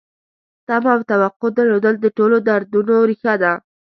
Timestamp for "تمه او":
0.67-0.99